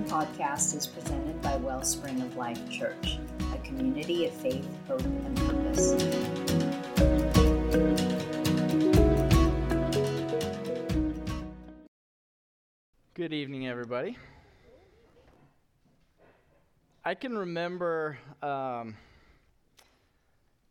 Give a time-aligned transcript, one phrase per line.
[0.00, 3.18] podcast is presented by Wellspring of Life Church,
[3.52, 5.92] a community of faith, hope, and purpose.
[13.14, 14.16] Good evening, everybody.
[17.04, 18.96] I can remember um,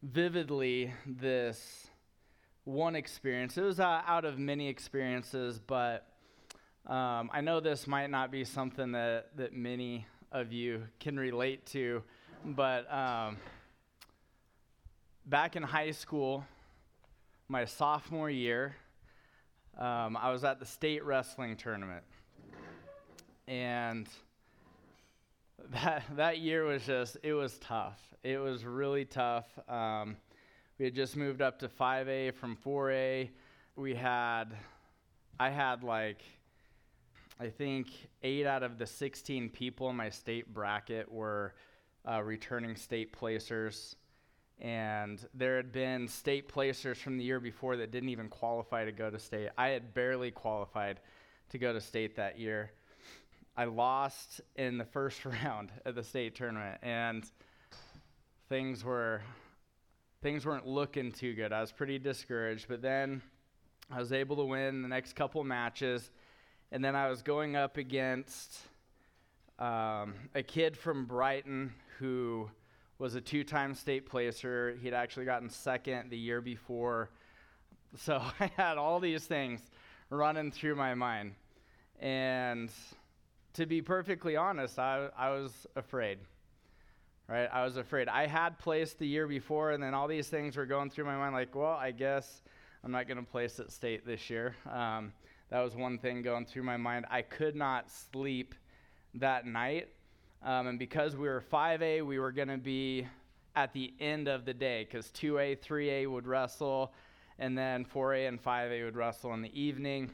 [0.02, 1.88] vividly this
[2.64, 3.58] one experience.
[3.58, 6.11] It was uh, out of many experiences, but
[6.88, 11.66] um, I know this might not be something that, that many of you can relate
[11.68, 12.02] to,
[12.44, 13.38] but um,
[15.26, 16.44] back in high school,
[17.48, 18.76] my sophomore year,
[19.78, 22.04] um, I was at the state wrestling tournament.
[23.48, 24.08] And
[25.70, 28.00] that, that year was just, it was tough.
[28.24, 29.46] It was really tough.
[29.70, 30.18] Um,
[30.80, 33.30] we had just moved up to 5A from 4A.
[33.76, 34.46] We had,
[35.40, 36.24] I had like,
[37.42, 37.88] I think
[38.22, 41.56] eight out of the 16 people in my state bracket were
[42.08, 43.96] uh, returning state placers.
[44.60, 48.92] And there had been state placers from the year before that didn't even qualify to
[48.92, 49.50] go to state.
[49.58, 51.00] I had barely qualified
[51.50, 52.74] to go to state that year.
[53.58, 57.24] I lost in the first round of the state tournament, and
[58.50, 59.24] things were
[60.22, 61.52] things weren't looking too good.
[61.52, 63.24] I was pretty discouraged, but then
[63.90, 66.12] I was able to win the next couple matches,
[66.72, 68.60] and then I was going up against
[69.60, 72.50] um, a kid from Brighton who
[72.98, 74.78] was a two-time state placer.
[74.82, 77.10] He'd actually gotten second the year before,
[77.98, 79.60] so I had all these things
[80.10, 81.34] running through my mind,
[82.00, 82.70] and
[83.54, 86.20] to be perfectly honest, I, I was afraid.
[87.28, 87.48] Right?
[87.52, 88.10] I was afraid.
[88.10, 91.16] I had placed the year before, and then all these things were going through my
[91.16, 92.42] mind like, well, I guess
[92.84, 94.56] I'm not going to place at state this year.
[94.70, 95.14] Um,
[95.52, 97.06] that was one thing going through my mind.
[97.12, 98.56] I could not sleep
[99.14, 99.90] that night.
[100.44, 103.08] Um, and because we were 5A, we were going to be
[103.56, 106.94] at the end of the day because 2A, 3A would wrestle,
[107.38, 110.10] and then 4A and 5A would wrestle in the evening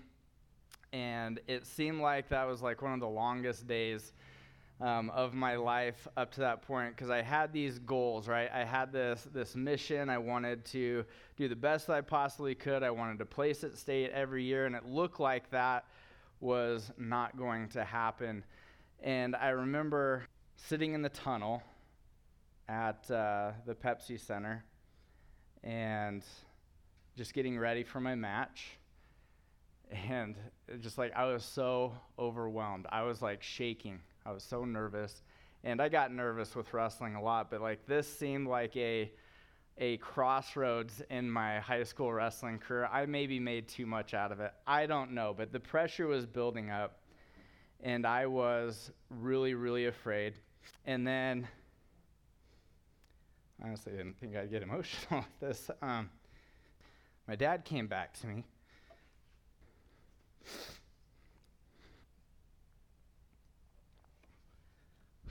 [0.94, 4.13] and it seemed like that was like one of the longest days
[4.79, 8.49] um, of my life up to that point because I had these goals, right?
[8.53, 10.09] I had this this mission.
[10.09, 11.03] I wanted to
[11.35, 12.83] do the best I possibly could.
[12.83, 15.85] I wanted to place at state every year, and it looked like that
[16.39, 18.43] was not going to happen.
[19.01, 21.63] And I remember sitting in the tunnel
[22.69, 24.63] at uh, the Pepsi Center
[25.63, 26.23] and
[27.15, 28.77] just getting ready for my match
[29.91, 30.35] and
[30.79, 32.85] just like I was so overwhelmed.
[32.89, 33.99] I was like shaking.
[34.27, 35.21] I was so nervous.
[35.63, 39.11] And I got nervous with wrestling a lot, but like this seemed like a
[39.79, 42.89] a crossroads in my high school wrestling career.
[42.91, 44.51] I maybe made too much out of it.
[44.65, 46.99] I don't know, but the pressure was building up
[47.81, 50.33] and I was really really afraid.
[50.85, 51.47] And then
[53.61, 55.71] I honestly didn't think I'd get emotional with this.
[55.81, 56.09] Um,
[57.27, 58.44] my dad came back to me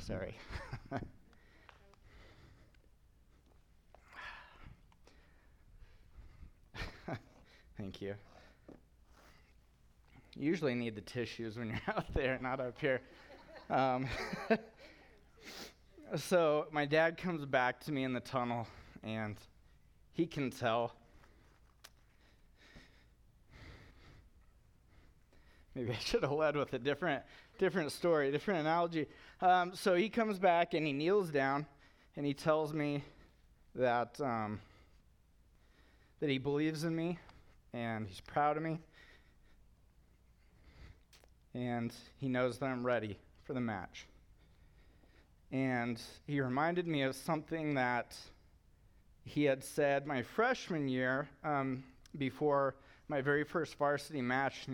[0.07, 0.37] Sorry.
[7.77, 8.15] Thank you.
[10.37, 13.01] You usually need the tissues when you're out there, not up here.
[13.69, 14.07] Um,
[16.15, 18.69] so my dad comes back to me in the tunnel,
[19.03, 19.35] and
[20.13, 20.93] he can tell
[25.77, 27.23] Maybe I should have led with a different,
[27.59, 29.07] different story, different analogy.
[29.41, 31.67] Um, so he comes back and he kneels down
[32.17, 33.05] and he tells me
[33.75, 34.61] that, um,
[36.21, 37.19] that he believes in me
[37.75, 38.79] and he's proud of me
[41.57, 44.07] and he knows that I'm ready for the match.
[45.53, 48.17] And he reminded me of something that
[49.25, 51.83] he had said my freshman year um,
[52.19, 52.77] before
[53.09, 54.67] my very first varsity match.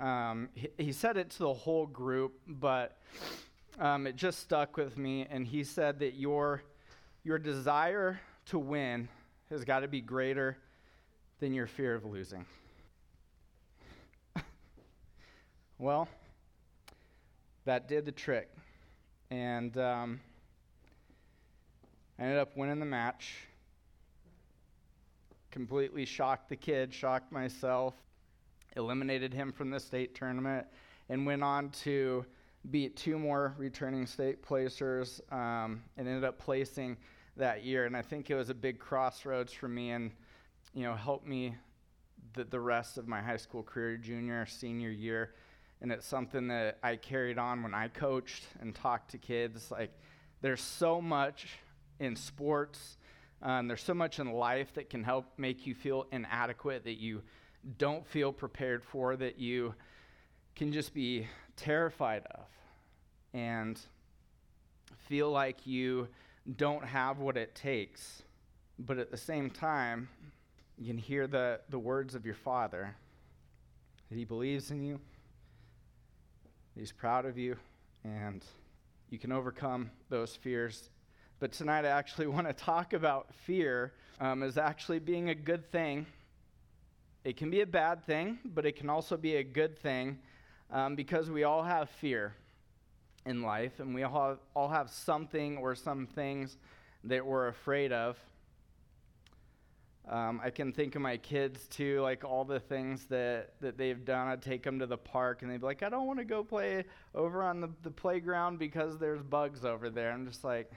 [0.00, 2.98] Um, he, he, said it to the whole group, but
[3.78, 5.26] um, it just stuck with me.
[5.30, 6.62] And he said that your,
[7.24, 9.08] your desire to win
[9.50, 10.56] has got to be greater
[11.40, 12.44] than your fear of losing.
[15.78, 16.08] well,
[17.64, 18.50] that did the trick.
[19.30, 20.20] And um,
[22.18, 23.34] I ended up winning the match.
[25.50, 27.94] Completely shocked the kid, shocked myself
[28.78, 30.66] eliminated him from the state tournament,
[31.08, 32.24] and went on to
[32.70, 36.96] beat two more returning state placers um, and ended up placing
[37.36, 37.86] that year.
[37.86, 40.10] And I think it was a big crossroads for me and,
[40.74, 41.54] you know, helped me
[42.34, 45.34] the, the rest of my high school career, junior, senior year.
[45.80, 49.70] and it's something that I carried on when I coached and talked to kids.
[49.70, 49.92] Like,
[50.40, 51.46] there's so much
[52.00, 52.96] in sports,
[53.42, 57.22] um, there's so much in life that can help make you feel inadequate, that you
[57.76, 59.74] don't feel prepared for, that you
[60.58, 61.24] can just be
[61.56, 62.44] terrified of,
[63.32, 63.78] and
[65.08, 66.08] feel like you
[66.56, 68.24] don't have what it takes.
[68.76, 70.08] But at the same time,
[70.76, 72.92] you can hear the, the words of your Father
[74.08, 74.98] that He believes in you,
[76.76, 77.56] He's proud of you,
[78.02, 78.44] and
[79.10, 80.90] you can overcome those fears.
[81.38, 85.70] But tonight, I actually want to talk about fear um, as actually being a good
[85.70, 86.04] thing.
[87.22, 90.18] It can be a bad thing, but it can also be a good thing
[90.70, 92.34] um, because we all have fear
[93.26, 96.56] in life, and we all have, all have something or some things
[97.04, 98.18] that we're afraid of.
[100.08, 104.02] Um, I can think of my kids too, like all the things that, that they've
[104.02, 104.28] done.
[104.28, 106.42] I'd take them to the park and they'd be like, I don't want to go
[106.42, 110.10] play over on the, the playground because there's bugs over there.
[110.10, 110.70] I'm just like,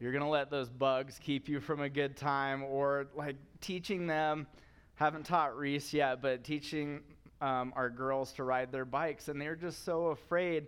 [0.00, 2.64] you're going to let those bugs keep you from a good time.
[2.64, 4.48] Or like teaching them,
[4.96, 7.02] haven't taught Reese yet, but teaching
[7.40, 9.28] um, our girls to ride their bikes.
[9.28, 10.66] And they're just so afraid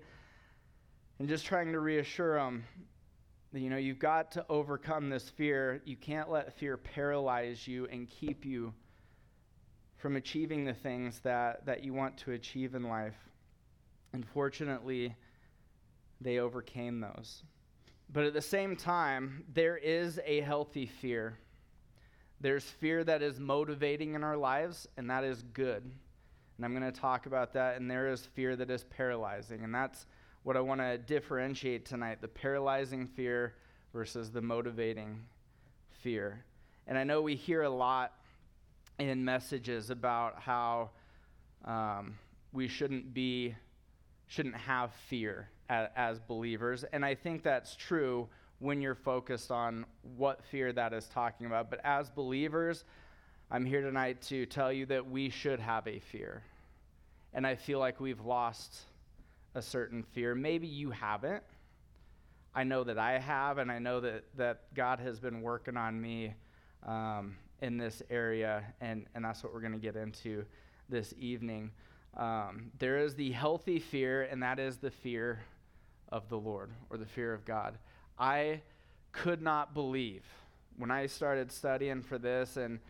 [1.19, 2.65] and just trying to reassure them
[3.53, 5.83] that, you know, you've got to overcome this fear.
[5.85, 8.73] You can't let fear paralyze you and keep you
[9.97, 13.17] from achieving the things that, that you want to achieve in life.
[14.13, 15.15] Unfortunately,
[16.21, 17.43] they overcame those.
[18.13, 21.39] But at the same time, there is a healthy fear.
[22.41, 25.91] There's fear that is motivating in our lives, and that is good.
[26.61, 27.79] And I'm going to talk about that.
[27.79, 30.05] And there is fear that is paralyzing, and that's
[30.43, 33.55] what I want to differentiate tonight the paralyzing fear
[33.95, 35.23] versus the motivating
[36.03, 36.45] fear.
[36.87, 38.13] And I know we hear a lot
[38.99, 40.91] in messages about how
[41.65, 42.19] um,
[42.53, 43.55] we shouldn't be,
[44.27, 46.85] shouldn't have fear as, as believers.
[46.93, 48.29] And I think that's true
[48.59, 51.71] when you're focused on what fear that is talking about.
[51.71, 52.85] But as believers,
[53.51, 56.43] I'm here tonight to tell you that we should have a fear.
[57.33, 58.81] And I feel like we've lost
[59.55, 60.35] a certain fear.
[60.35, 61.43] Maybe you haven't.
[62.55, 66.01] I know that I have, and I know that, that God has been working on
[66.01, 66.35] me
[66.85, 70.45] um, in this area, and, and that's what we're going to get into
[70.89, 71.71] this evening.
[72.17, 75.41] Um, there is the healthy fear, and that is the fear
[76.09, 77.79] of the Lord or the fear of God.
[78.19, 78.63] I
[79.13, 80.25] could not believe
[80.77, 82.81] when I started studying for this, and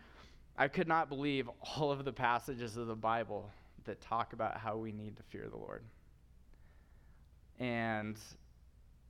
[0.57, 3.49] I could not believe all of the passages of the Bible
[3.85, 5.83] that talk about how we need to fear the Lord
[7.61, 8.17] and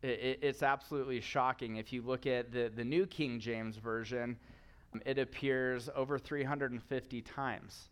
[0.03, 1.77] it, it's absolutely shocking.
[1.77, 4.37] If you look at the, the New King James Version,
[4.93, 7.89] um, it appears over 350 times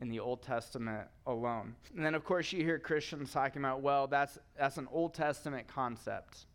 [0.00, 1.76] in the Old Testament alone.
[1.94, 5.68] And then, of course, you hear Christians talking about, well, that's, that's an Old Testament
[5.68, 6.46] concept.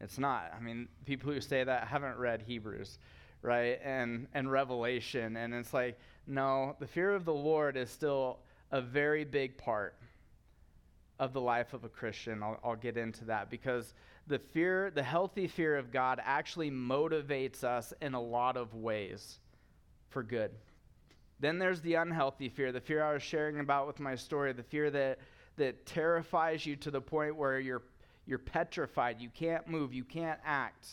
[0.00, 0.52] It's not.
[0.56, 2.98] I mean, people who say that haven't read Hebrews,
[3.42, 3.78] right?
[3.84, 5.36] And, and Revelation.
[5.36, 8.40] And it's like, no, the fear of the Lord is still
[8.70, 9.96] a very big part
[11.18, 12.42] of the life of a Christian.
[12.42, 13.94] I'll, I'll, get into that because
[14.26, 19.40] the fear, the healthy fear of God, actually motivates us in a lot of ways
[20.10, 20.50] for good.
[21.40, 24.62] Then there's the unhealthy fear, the fear I was sharing about with my story, the
[24.62, 25.18] fear that,
[25.56, 27.82] that terrifies you to the point where you're,
[28.26, 29.20] you're petrified.
[29.20, 30.88] You can't move, you can't act.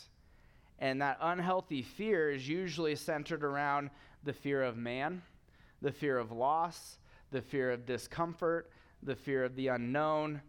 [0.78, 3.90] And that unhealthy fear is usually centered around
[4.26, 5.22] the fear of man,
[5.80, 6.98] the fear of loss,
[7.30, 8.70] the fear of discomfort,
[9.02, 10.42] the fear of the unknown,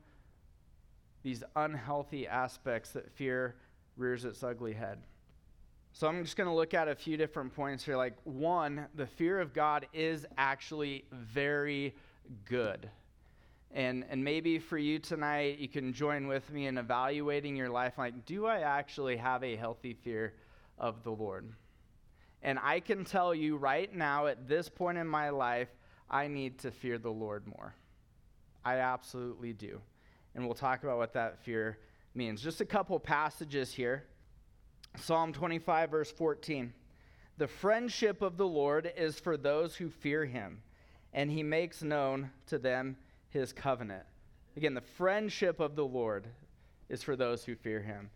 [1.23, 3.55] these unhealthy aspects that fear
[3.95, 4.99] rears its ugly head.
[5.93, 7.97] So I'm just going to look at a few different points here.
[7.97, 11.95] Like, one, the fear of God is actually very
[12.45, 12.89] good.
[13.71, 17.97] And, and maybe for you tonight, you can join with me in evaluating your life.
[17.97, 20.33] Like, do I actually have a healthy fear
[20.77, 21.51] of the Lord?
[22.43, 25.69] And I can tell you right now, at this point in my life,
[26.09, 27.73] I need to fear the Lord more.
[28.63, 29.81] I absolutely do.
[30.35, 31.79] And we'll talk about what that fear
[32.13, 32.41] means.
[32.41, 34.03] Just a couple passages here
[34.95, 36.73] Psalm 25, verse 14.
[37.37, 40.61] The friendship of the Lord is for those who fear him,
[41.13, 42.97] and he makes known to them
[43.29, 44.03] his covenant.
[44.55, 46.27] Again, the friendship of the Lord
[46.89, 48.09] is for those who fear him.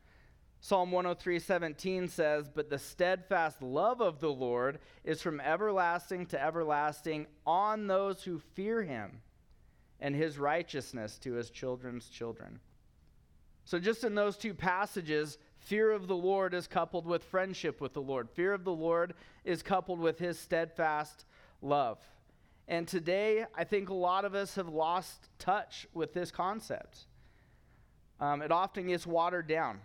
[0.63, 7.25] Psalm 103:17 says, But the steadfast love of the Lord is from everlasting to everlasting
[7.48, 9.24] on those who fear him
[10.00, 12.60] and his righteousness to his children's children.
[13.65, 17.94] So, just in those two passages, fear of the Lord is coupled with friendship with
[17.94, 18.30] the Lord.
[18.30, 21.25] Fear of the Lord is coupled with his steadfast
[21.63, 21.98] love.
[22.68, 27.06] And today, I think a lot of us have lost touch with this concept.
[28.20, 29.80] Um, it often gets watered down,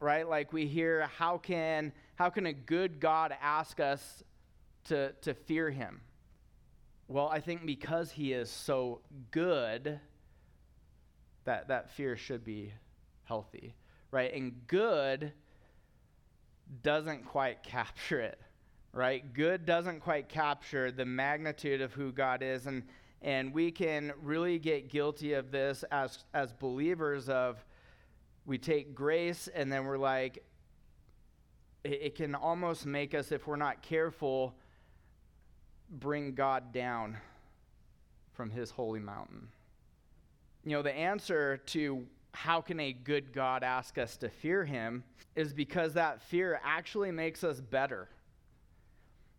[0.00, 0.28] right?
[0.28, 4.24] Like we hear, how can, how can a good God ask us
[4.84, 6.00] to, to fear him?
[7.06, 10.00] Well, I think because he is so good,
[11.44, 12.72] that, that fear should be
[13.24, 13.74] healthy,
[14.10, 14.32] right?
[14.32, 15.32] And good
[16.82, 18.40] doesn't quite capture it,
[18.92, 19.32] right?
[19.32, 22.66] Good doesn't quite capture the magnitude of who God is.
[22.66, 22.84] And,
[23.22, 27.64] and we can really get guilty of this as, as believers of
[28.50, 30.42] we take grace and then we're like,
[31.84, 34.56] it, it can almost make us, if we're not careful,
[35.88, 37.16] bring God down
[38.32, 39.46] from his holy mountain.
[40.64, 45.04] You know, the answer to how can a good God ask us to fear him
[45.36, 48.08] is because that fear actually makes us better.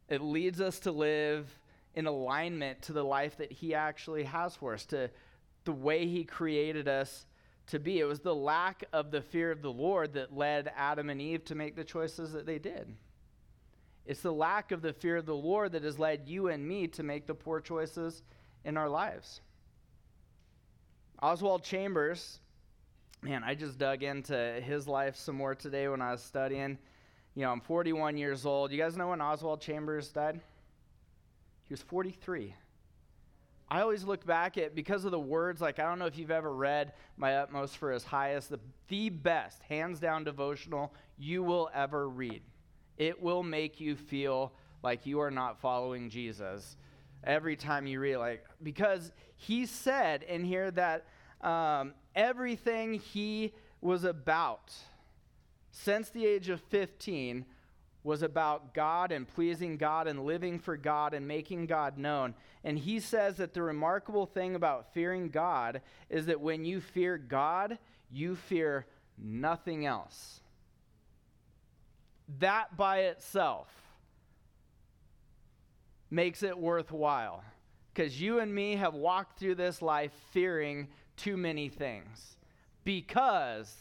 [0.08, 1.60] It leads us to live
[1.96, 5.10] in alignment to the life that he actually has for us, to
[5.66, 7.26] the way he created us
[7.72, 8.00] to be.
[8.00, 11.44] It was the lack of the fear of the Lord that led Adam and Eve
[11.46, 12.96] to make the choices that they did.
[14.06, 16.88] It's the lack of the fear of the Lord that has led you and me
[16.88, 18.24] to make the poor choices
[18.66, 19.42] in our lives.
[21.22, 22.40] Oswald Chambers,
[23.22, 26.78] man, I just dug into his life some more today when I was studying.
[27.36, 28.72] You know, I'm 41 years old.
[28.72, 30.42] You guys know when Oswald Chambers died?
[31.68, 32.54] He was 43.
[33.72, 36.30] I always look back at because of the words, like I don't know if you've
[36.30, 38.60] ever read My Utmost for His Highest, the,
[38.90, 42.42] the best, hands down devotional you will ever read.
[42.98, 44.52] It will make you feel
[44.84, 46.76] like you are not following Jesus
[47.24, 51.06] every time you read, like, because he said in here that
[51.40, 54.74] um, everything he was about
[55.72, 57.46] since the age of 15
[58.04, 62.34] was about God and pleasing God and living for God and making God known.
[62.64, 67.18] And he says that the remarkable thing about fearing God is that when you fear
[67.18, 67.78] God,
[68.10, 70.42] you fear nothing else.
[72.40, 73.68] That by itself
[76.10, 77.44] makes it worthwhile.
[77.94, 82.38] Because you and me have walked through this life fearing too many things
[82.84, 83.74] because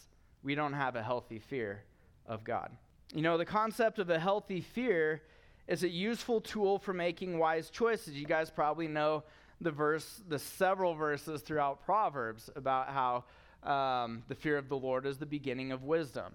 [0.43, 1.85] we don't have a healthy fear
[2.27, 2.71] of God.
[3.13, 5.23] You know, the concept of a healthy fear
[5.67, 8.15] is a useful tool for making wise choices.
[8.15, 9.25] You guys probably know
[9.61, 13.25] the verse, the several verses throughout Proverbs about how
[13.69, 16.35] um, the fear of the Lord is the beginning of wisdom.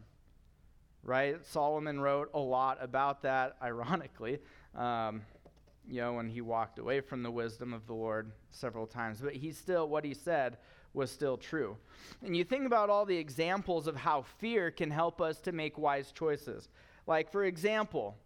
[1.02, 1.38] Right?
[1.46, 4.40] Solomon wrote a lot about that, ironically.
[4.76, 5.22] Um,
[5.88, 9.22] you know, when he walked away from the wisdom of the Lord several times.
[9.22, 10.58] But he still, what he said
[10.96, 11.78] was still true.
[12.24, 15.78] And you think about all the examples of how fear can help us to make
[15.78, 16.70] wise choices.
[17.08, 18.18] Like, for example,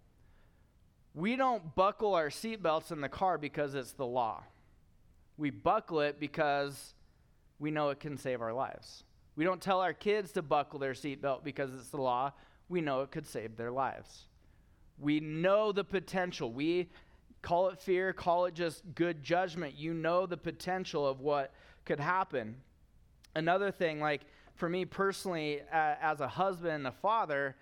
[1.14, 4.44] we don't buckle our seatbelts in the car because it's the law.
[5.38, 6.94] We buckle it because
[7.60, 9.04] we know it can save our lives.
[9.36, 12.34] We don't tell our kids to buckle their seatbelt because it's the law.
[12.68, 14.28] We know it could save their lives.
[15.00, 16.52] We know the potential.
[16.52, 16.90] We
[17.42, 19.76] Call it fear, call it just good judgment.
[19.78, 21.54] You know the potential of what
[21.86, 22.56] could happen.
[23.36, 24.22] Another thing, like
[24.56, 27.56] for me personally, uh, as a husband and a father,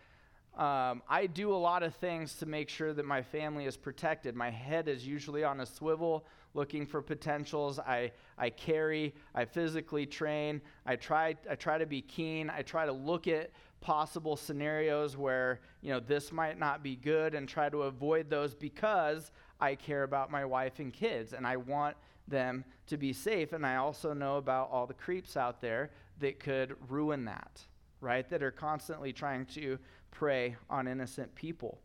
[0.57, 4.36] um, I do a lot of things to make sure that my family is protected.
[4.36, 7.77] My head is usually on a swivel looking for potentials.
[7.77, 10.59] I, I carry, I physically train.
[10.86, 12.50] I try, I try to be keen.
[12.50, 17.36] I try to look at possible scenarios where, you know, this might not be good
[17.36, 19.31] and try to avoid those because
[19.62, 21.95] I care about my wife and kids and I want
[22.27, 23.53] them to be safe.
[23.53, 27.62] And I also know about all the creeps out there that could ruin that,
[28.01, 28.27] right?
[28.29, 29.77] That are constantly trying to
[30.12, 31.79] prey on innocent people.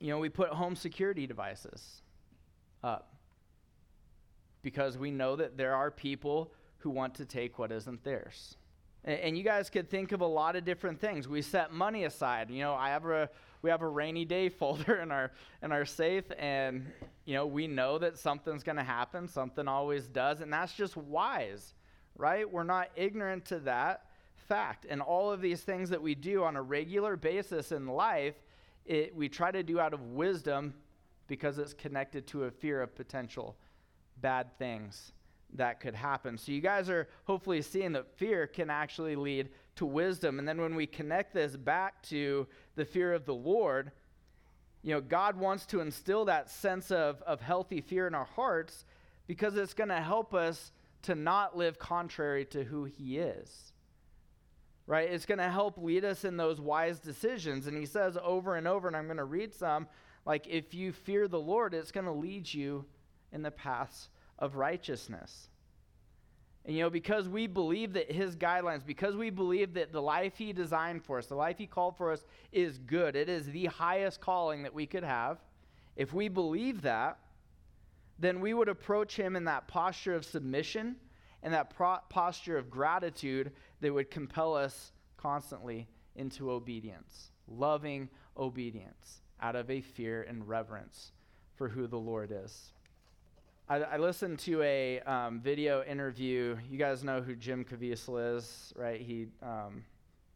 [0.00, 2.02] You know, we put home security devices
[2.82, 3.14] up
[4.62, 8.56] because we know that there are people who want to take what isn't theirs.
[9.06, 11.28] And, you guys could think of a lot of different things.
[11.28, 12.50] We set money aside.
[12.50, 13.28] You know, I have a
[13.64, 16.86] we have a rainy day folder in our in our safe and
[17.24, 20.96] you know we know that something's going to happen something always does and that's just
[20.96, 21.72] wise
[22.16, 24.04] right we're not ignorant to that
[24.36, 28.34] fact and all of these things that we do on a regular basis in life
[28.84, 30.74] it, we try to do out of wisdom
[31.26, 33.56] because it's connected to a fear of potential
[34.20, 35.12] bad things
[35.54, 36.36] that could happen.
[36.36, 40.38] So you guys are hopefully seeing that fear can actually lead to wisdom.
[40.38, 43.92] And then when we connect this back to the fear of the Lord,
[44.82, 48.84] you know, God wants to instill that sense of, of healthy fear in our hearts
[49.26, 53.72] because it's going to help us to not live contrary to who He is.
[54.86, 55.10] Right?
[55.10, 57.66] It's going to help lead us in those wise decisions.
[57.66, 59.88] And He says over and over, and I'm going to read some
[60.26, 62.84] like, if you fear the Lord, it's going to lead you
[63.32, 65.48] in the paths of righteousness.
[66.64, 70.34] And you know, because we believe that his guidelines, because we believe that the life
[70.36, 73.66] he designed for us, the life he called for us is good, it is the
[73.66, 75.38] highest calling that we could have.
[75.96, 77.18] If we believe that,
[78.18, 80.96] then we would approach him in that posture of submission
[81.42, 89.20] and that pro- posture of gratitude that would compel us constantly into obedience, loving obedience
[89.42, 91.12] out of a fear and reverence
[91.56, 92.72] for who the Lord is.
[93.66, 96.58] I, I listened to a um, video interview.
[96.70, 99.00] You guys know who Jim Caviezel is, right?
[99.00, 99.84] He um,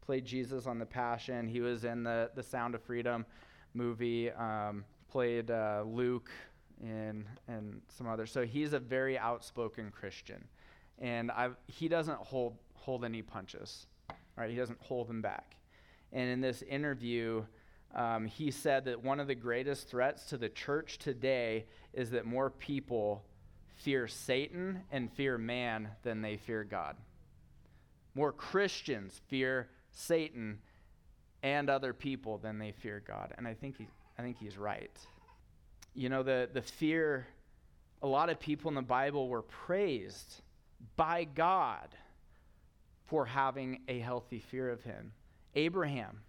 [0.01, 1.47] played Jesus on The Passion.
[1.47, 3.27] He was in the, the Sound of Freedom
[3.75, 6.31] movie, um, played uh, Luke
[6.81, 8.31] in, and some others.
[8.31, 10.43] So he's a very outspoken Christian.
[10.97, 13.85] And I've, he doesn't hold, hold any punches,
[14.37, 14.49] right?
[14.49, 15.55] He doesn't hold them back.
[16.11, 17.43] And in this interview,
[17.95, 22.25] um, he said that one of the greatest threats to the church today is that
[22.25, 23.23] more people
[23.75, 26.95] fear Satan and fear man than they fear God.
[28.13, 30.59] More Christians fear Satan
[31.41, 33.33] and other people than they fear God.
[33.37, 34.91] And I think, he, I think he's right.
[35.95, 37.27] You know, the, the fear,
[38.01, 40.41] a lot of people in the Bible were praised
[40.95, 41.87] by God
[43.07, 45.13] for having a healthy fear of him.
[45.55, 46.19] Abraham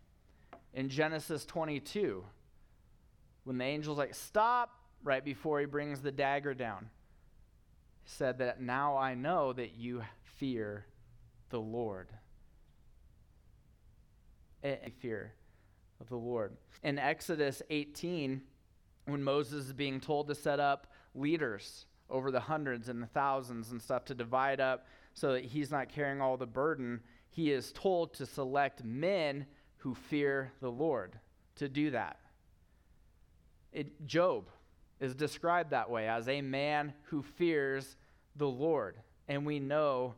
[0.74, 2.24] in Genesis 22,
[3.44, 4.70] when the angel's like, stop,
[5.02, 6.90] right before he brings the dagger down,
[8.02, 10.86] He said that now I know that you fear
[11.50, 12.08] the Lord.
[14.62, 15.32] A fear
[16.00, 16.56] of the Lord.
[16.82, 18.42] In Exodus 18,
[19.06, 23.70] when Moses is being told to set up leaders over the hundreds and the thousands
[23.70, 27.00] and stuff to divide up so that he's not carrying all the burden,
[27.30, 29.46] he is told to select men
[29.80, 31.18] who fear the Lord
[31.56, 32.18] to do that.
[33.72, 34.48] It, Job
[35.00, 37.96] is described that way as a man who fears
[38.36, 38.96] the Lord.
[39.28, 40.14] And we know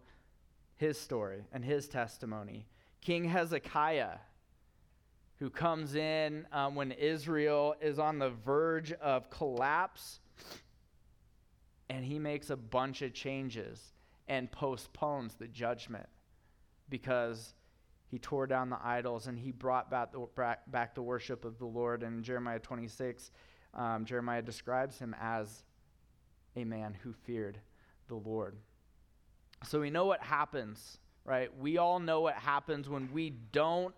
[0.76, 2.66] his story and his testimony.
[3.00, 4.18] King Hezekiah,
[5.38, 10.20] who comes in um, when Israel is on the verge of collapse,
[11.88, 13.92] and he makes a bunch of changes
[14.28, 16.06] and postpones the judgment
[16.88, 17.54] because
[18.12, 21.64] he tore down the idols and he brought back the, back the worship of the
[21.64, 22.02] Lord.
[22.02, 23.30] And in Jeremiah 26,
[23.72, 25.64] um, Jeremiah describes him as
[26.54, 27.58] a man who feared
[28.08, 28.58] the Lord.
[29.66, 31.48] So we know what happens, right?
[31.58, 33.94] We all know what happens when we don't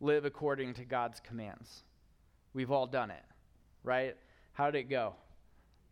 [0.00, 1.82] live according to God's commands.
[2.54, 3.24] We've all done it,
[3.82, 4.16] right?
[4.52, 5.14] How did it go?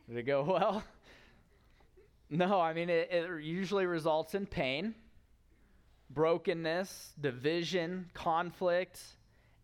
[0.08, 0.84] Did it go well?
[2.30, 4.94] No, I mean, it, it usually results in pain
[6.10, 9.00] brokenness, division, conflict,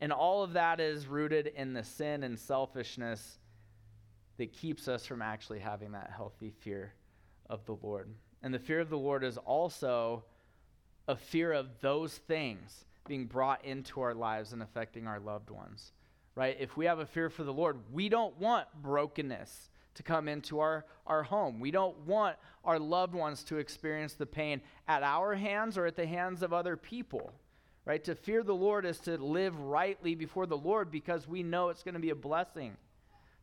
[0.01, 3.39] and all of that is rooted in the sin and selfishness
[4.39, 6.93] that keeps us from actually having that healthy fear
[7.49, 8.09] of the Lord.
[8.43, 10.25] And the fear of the Lord is also
[11.07, 15.93] a fear of those things being brought into our lives and affecting our loved ones.
[16.35, 16.57] Right?
[16.59, 20.61] If we have a fear for the Lord, we don't want brokenness to come into
[20.61, 21.61] our, our home.
[21.61, 25.97] We don't want our loved ones to experience the pain at our hands or at
[25.97, 27.33] the hands of other people.
[27.85, 28.03] Right?
[28.05, 31.83] To fear the Lord is to live rightly before the Lord because we know it's
[31.83, 32.77] going to be a blessing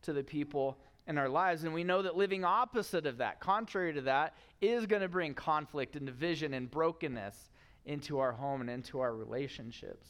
[0.04, 1.64] to the people in our lives.
[1.64, 5.34] And we know that living opposite of that, contrary to that, is going to bring
[5.34, 7.50] conflict and division and brokenness
[7.86, 10.08] into our home and into our relationships.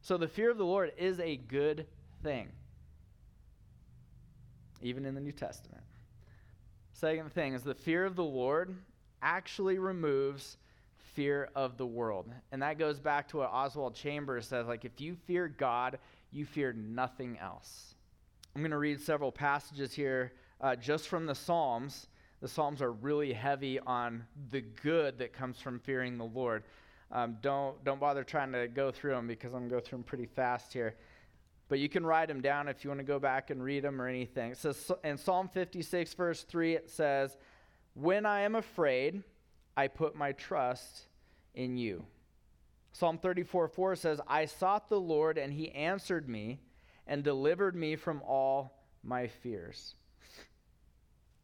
[0.00, 1.86] So the fear of the Lord is a good
[2.22, 2.48] thing
[4.82, 5.82] even in the New Testament.
[6.92, 8.74] Second thing is the fear of the Lord
[9.22, 10.56] actually removes
[11.14, 12.26] fear of the world.
[12.52, 15.98] And that goes back to what Oswald Chambers says like, if you fear God,
[16.30, 17.94] you fear nothing else.
[18.54, 22.08] I'm going to read several passages here uh, just from the Psalms.
[22.40, 26.64] The Psalms are really heavy on the good that comes from fearing the Lord.
[27.10, 29.98] Um, don't, don't bother trying to go through them because I'm going to go through
[29.98, 30.94] them pretty fast here.
[31.68, 34.00] But you can write them down if you want to go back and read them
[34.00, 34.52] or anything.
[34.52, 37.36] It says in Psalm 56, verse 3, it says,
[37.94, 39.22] When I am afraid,
[39.76, 41.06] I put my trust
[41.54, 42.04] in you.
[42.92, 46.60] Psalm 34, 4 says, I sought the Lord, and he answered me
[47.06, 49.94] and delivered me from all my fears.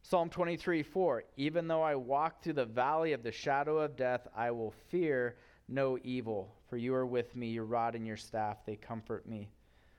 [0.01, 4.27] Psalm 23, 4, Even though I walk through the valley of the shadow of death,
[4.35, 8.57] I will fear no evil, for you are with me, your rod and your staff,
[8.65, 9.49] they comfort me.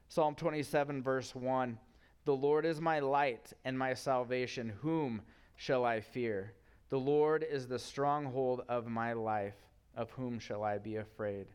[0.09, 1.79] Psalm 27, verse 1
[2.25, 4.73] The Lord is my light and my salvation.
[4.81, 5.23] Whom
[5.57, 6.53] shall I fear?
[6.89, 9.57] The Lord is the stronghold of my life.
[9.97, 11.47] Of whom shall I be afraid?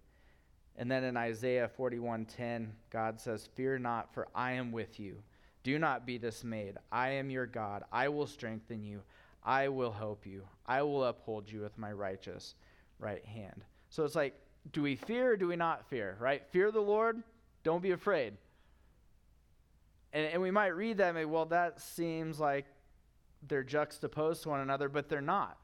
[0.75, 5.21] And then in Isaiah 41:10, God says, "Fear not, for I am with you.
[5.63, 6.77] Do not be dismayed.
[6.91, 7.83] I am your God.
[7.91, 9.03] I will strengthen you.
[9.43, 10.47] I will help you.
[10.65, 12.55] I will uphold you with my righteous
[12.99, 13.63] right hand.
[13.89, 14.39] So it's like,
[14.71, 16.45] do we fear or do we not fear, right?
[16.51, 17.21] Fear the Lord,
[17.63, 18.33] don't be afraid.
[20.13, 22.65] And, and we might read that and maybe, well, that seems like
[23.47, 25.57] they're juxtaposed to one another, but they're not.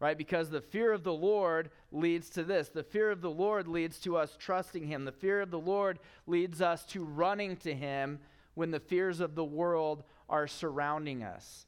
[0.00, 0.18] Right?
[0.18, 2.68] Because the fear of the Lord leads to this.
[2.68, 5.04] The fear of the Lord leads to us trusting Him.
[5.04, 8.18] The fear of the Lord leads us to running to Him
[8.54, 11.66] when the fears of the world are surrounding us.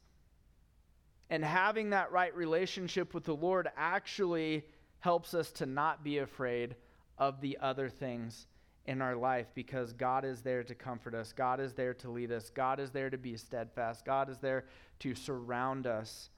[1.29, 4.65] And having that right relationship with the Lord actually
[4.99, 6.75] helps us to not be afraid
[7.17, 8.47] of the other things
[8.87, 11.33] in our life because God is there to comfort us.
[11.33, 12.49] God is there to lead us.
[12.49, 14.05] God is there to be steadfast.
[14.05, 14.65] God is there
[14.99, 16.29] to surround us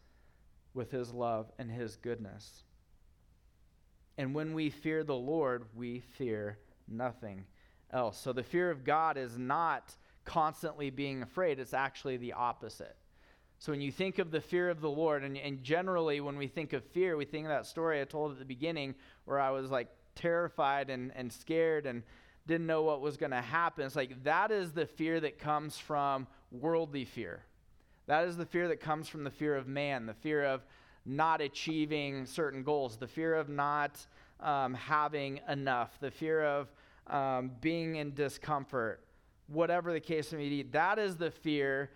[0.73, 2.63] with his love and his goodness.
[4.17, 6.57] And when we fear the Lord, we fear
[6.87, 7.45] nothing
[7.91, 8.19] else.
[8.19, 12.95] So the fear of God is not constantly being afraid, it's actually the opposite.
[13.59, 16.47] So when you think of the fear of the Lord, and, and generally when we
[16.47, 19.51] think of fear, we think of that story I told at the beginning where I
[19.51, 22.03] was like terrified and, and scared and
[22.49, 23.85] didn't know what was going to happen.
[23.85, 27.43] It's like that is the fear that comes from worldly fear.
[28.07, 30.65] That is the fear that comes from the fear of man, the fear of
[31.05, 34.03] not achieving certain goals, the fear of not
[34.39, 36.73] um, having enough, the fear of
[37.05, 39.05] um, being in discomfort,
[39.47, 40.63] whatever the case may be.
[40.63, 41.91] That is the fear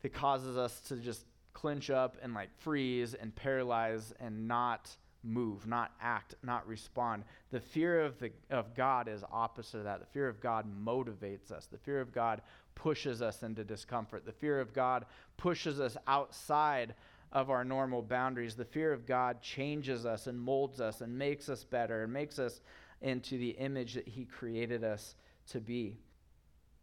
[0.00, 5.66] that causes us to just clinch up and like freeze and paralyze and not move,
[5.66, 7.24] not act, not respond.
[7.50, 10.00] The fear of, the, of God is opposite of that.
[10.00, 11.66] The fear of God motivates us.
[11.66, 12.42] The fear of God
[12.74, 14.24] pushes us into discomfort.
[14.24, 16.94] The fear of God pushes us outside
[17.32, 18.54] of our normal boundaries.
[18.54, 22.38] The fear of God changes us and molds us and makes us better and makes
[22.38, 22.60] us
[23.02, 25.14] into the image that He created us
[25.50, 25.98] to be.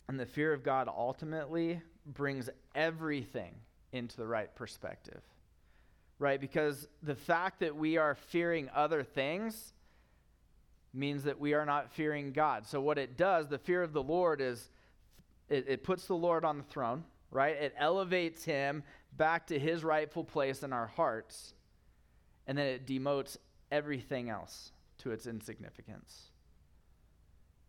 [0.07, 3.55] And the fear of God ultimately brings everything
[3.91, 5.21] into the right perspective
[6.19, 6.39] right?
[6.39, 9.73] Because the fact that we are fearing other things
[10.93, 12.65] means that we are not fearing God.
[12.65, 14.69] So, what it does, the fear of the Lord is
[15.49, 17.55] it, it, puts the Lord on the throne, right?
[17.55, 18.83] It elevates him
[19.17, 21.53] back to his rightful place in our hearts,
[22.47, 23.37] and then it demotes
[23.71, 26.31] everything else to its insignificance.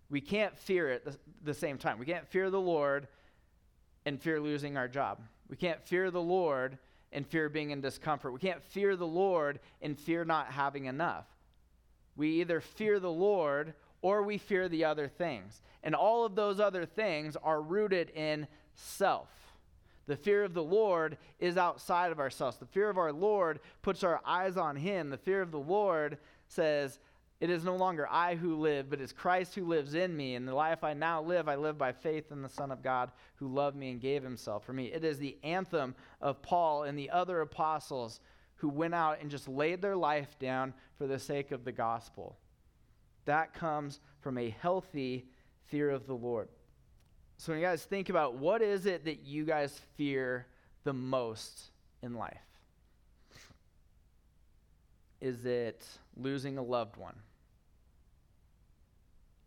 [0.08, 1.98] We can't fear it the, the same time.
[1.98, 3.08] We can't fear the Lord
[4.04, 5.20] and fear losing our job.
[5.48, 6.78] We can't fear the Lord
[7.12, 8.32] and fear being in discomfort.
[8.32, 11.26] We can't fear the Lord and fear not having enough.
[12.16, 15.60] We either fear the Lord or we fear the other things.
[15.82, 19.28] And all of those other things are rooted in self.
[20.06, 22.58] The fear of the Lord is outside of ourselves.
[22.58, 25.10] The fear of our Lord puts our eyes on Him.
[25.10, 26.98] The fear of the Lord says,
[27.38, 30.36] it is no longer I who live, but it's Christ who lives in me.
[30.36, 33.10] And the life I now live, I live by faith in the Son of God
[33.34, 34.86] who loved me and gave himself for me.
[34.86, 38.20] It is the anthem of Paul and the other apostles
[38.56, 42.38] who went out and just laid their life down for the sake of the gospel.
[43.26, 45.26] That comes from a healthy
[45.66, 46.48] fear of the Lord.
[47.36, 50.46] So, when you guys think about what is it that you guys fear
[50.84, 51.70] the most
[52.02, 52.38] in life?
[55.20, 57.16] Is it losing a loved one?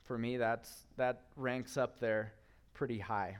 [0.10, 2.34] For me, that's, that ranks up there
[2.74, 3.38] pretty high.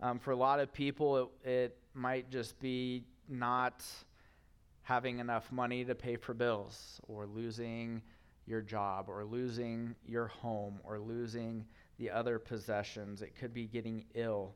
[0.00, 3.84] Um, for a lot of people, it, it might just be not
[4.80, 8.00] having enough money to pay for bills, or losing
[8.46, 11.66] your job, or losing your home, or losing
[11.98, 13.20] the other possessions.
[13.20, 14.54] It could be getting ill.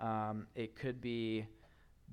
[0.00, 1.44] Um, it could be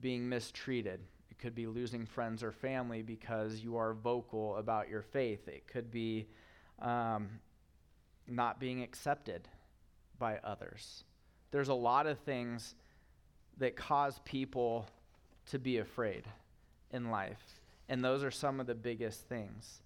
[0.02, 1.00] being mistreated.
[1.32, 5.48] It could be losing friends or family because you are vocal about your faith.
[5.48, 6.28] It could be
[6.82, 7.30] um,
[8.28, 9.48] not being accepted
[10.20, 11.04] by others.
[11.52, 12.76] There's a lot of things
[13.58, 14.88] that cause people
[15.48, 16.24] to be afraid
[16.92, 17.60] in life,
[17.90, 19.82] and those are some of the biggest things.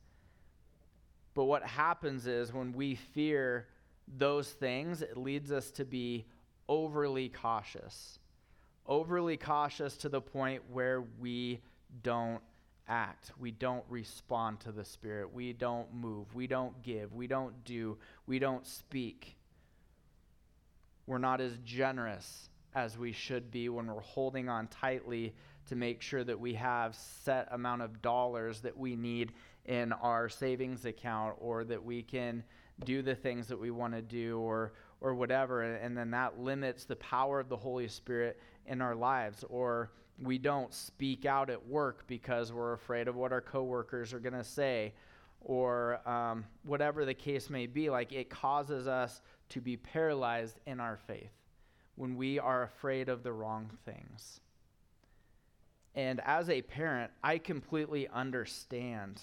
[1.33, 3.67] But what happens is when we fear
[4.17, 6.25] those things, it leads us to be
[6.67, 8.19] overly cautious
[8.87, 11.59] overly cautious to the point where we
[12.03, 12.41] don't
[12.87, 13.31] act.
[13.39, 15.33] We don't respond to the Spirit.
[15.33, 16.33] We don't move.
[16.33, 17.13] We don't give.
[17.13, 17.97] We don't do.
[18.27, 19.37] We don't speak.
[21.07, 25.33] We're not as generous as we should be when we're holding on tightly
[25.67, 29.33] to make sure that we have set amount of dollars that we need
[29.65, 32.43] in our savings account or that we can
[32.85, 36.85] do the things that we want to do or or whatever and then that limits
[36.85, 39.91] the power of the Holy Spirit in our lives or
[40.21, 44.33] we don't speak out at work because we're afraid of what our coworkers are going
[44.33, 44.93] to say
[45.41, 50.79] or um, whatever the case may be like it causes us to be paralyzed in
[50.79, 51.31] our faith
[51.95, 54.39] when we are afraid of the wrong things
[55.95, 59.21] And as a parent, I completely understand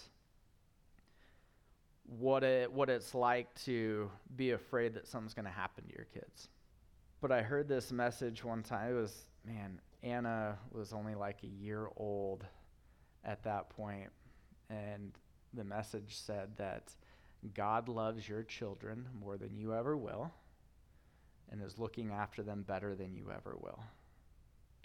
[2.18, 6.06] what it what it's like to be afraid that something's going to happen to your
[6.14, 6.48] kids.
[7.20, 8.90] But I heard this message one time.
[8.92, 12.44] It was man, Anna was only like a year old
[13.24, 14.10] at that point,
[14.70, 15.12] and
[15.54, 16.92] the message said that
[17.54, 20.32] God loves your children more than you ever will,
[21.50, 23.80] and is looking after them better than you ever will.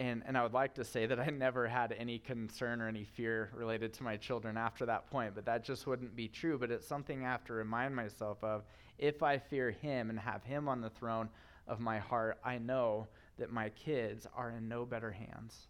[0.00, 3.04] And, and I would like to say that I never had any concern or any
[3.04, 6.58] fear related to my children after that point, but that just wouldn't be true.
[6.58, 8.64] But it's something I have to remind myself of.
[8.98, 11.28] If I fear Him and have Him on the throne
[11.68, 13.06] of my heart, I know
[13.38, 15.68] that my kids are in no better hands.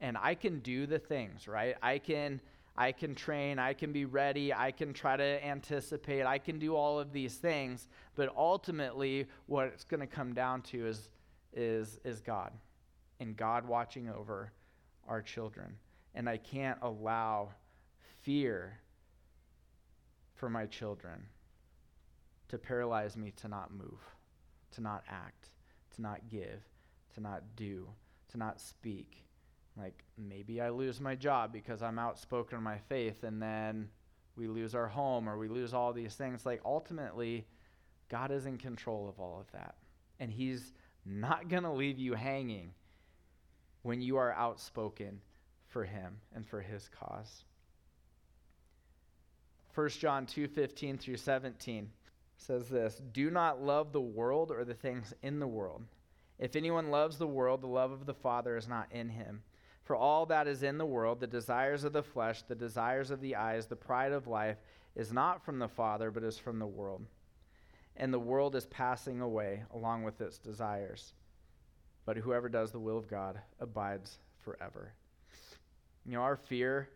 [0.00, 1.76] And I can do the things, right?
[1.82, 2.40] I can.
[2.80, 6.76] I can train, I can be ready, I can try to anticipate, I can do
[6.76, 11.10] all of these things, but ultimately what it's going to come down to is
[11.52, 12.52] is is God
[13.18, 14.52] and God watching over
[15.08, 15.74] our children.
[16.14, 17.50] And I can't allow
[18.22, 18.78] fear
[20.34, 21.26] for my children
[22.48, 24.00] to paralyze me to not move,
[24.72, 25.48] to not act,
[25.96, 26.62] to not give,
[27.18, 27.88] to not do,
[28.30, 29.24] to not speak.
[29.76, 33.88] Like maybe I lose my job because I'm outspoken in my faith, and then
[34.36, 36.46] we lose our home or we lose all these things.
[36.46, 37.46] Like ultimately,
[38.08, 39.74] God is in control of all of that.
[40.20, 40.72] And He's
[41.04, 42.72] not going to leave you hanging
[43.82, 45.20] when you are outspoken
[45.68, 47.44] for him and for his cause.
[49.74, 51.90] 1 John 2:15 through 17
[52.36, 55.84] says this, "Do not love the world or the things in the world.
[56.38, 59.42] If anyone loves the world, the love of the Father is not in him.
[59.84, 63.20] For all that is in the world, the desires of the flesh, the desires of
[63.20, 64.58] the eyes, the pride of life,
[64.94, 67.06] is not from the Father, but is from the world.
[67.96, 71.14] And the world is passing away along with its desires
[72.08, 74.94] but whoever does the will of God abides forever.
[76.06, 76.88] You know, our fear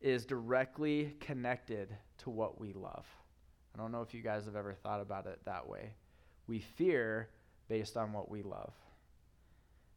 [0.00, 3.04] is directly connected to what we love.
[3.74, 5.92] I don't know if you guys have ever thought about it that way.
[6.46, 7.28] We fear
[7.68, 8.72] based on what we love.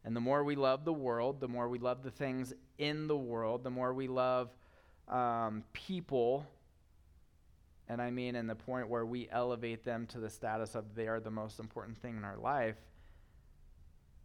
[0.04, 3.16] And the more we love the world, the more we love the things in the
[3.16, 4.48] world, the more we love
[5.08, 6.46] um, people,
[7.88, 11.08] and I mean in the point where we elevate them to the status of they
[11.08, 12.76] are the most important thing in our life,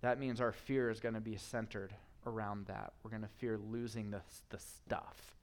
[0.01, 1.93] that means our fear is going to be centered
[2.25, 2.93] around that.
[3.03, 5.35] We're going to fear losing the, the stuff,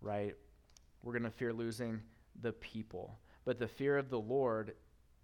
[0.00, 0.34] right?
[1.02, 2.00] We're going to fear losing
[2.40, 3.18] the people.
[3.44, 4.74] But the fear of the Lord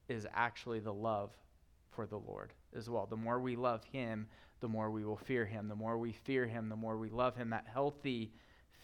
[0.08, 1.30] is actually the love
[1.98, 3.06] for the Lord as well.
[3.06, 4.28] The more we love Him,
[4.60, 5.66] the more we will fear Him.
[5.66, 7.50] The more we fear Him, the more we love Him.
[7.50, 8.30] That healthy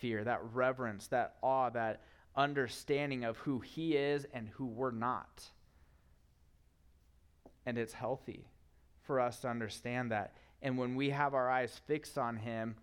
[0.00, 2.02] fear, that reverence, that awe, that
[2.34, 5.44] understanding of who He is and who we're not.
[7.64, 8.48] And it's healthy
[9.02, 10.34] for us to understand that.
[10.60, 12.74] And when we have our eyes fixed on Him,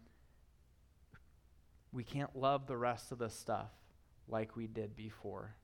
[1.92, 3.72] we can't love the rest of the stuff
[4.30, 5.56] like we did before.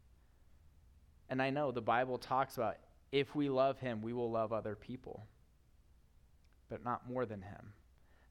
[1.29, 2.75] And I know the Bible talks about
[3.11, 5.25] if we love Him, we will love other people,
[6.69, 7.73] but not more than Him.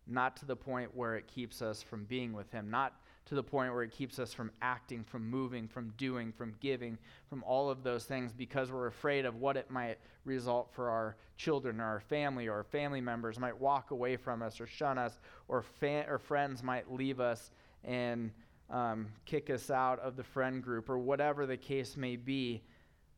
[0.06, 2.94] Not to the point where it keeps us from being with Him, not
[3.26, 6.96] to the point where it keeps us from acting, from moving, from doing, from giving,
[7.28, 11.16] from all of those things because we're afraid of what it might result for our
[11.36, 14.96] children or our family or our family members might walk away from us or shun
[14.96, 17.50] us or, fa- or friends might leave us
[17.82, 18.30] and
[18.70, 22.62] um, kick us out of the friend group or whatever the case may be.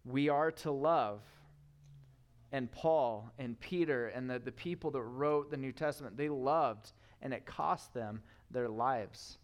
[0.06, 1.20] We are to love.
[2.52, 6.92] And Paul and Peter and the, the people that wrote the New Testament, they loved,
[7.20, 9.38] and it cost them their lives.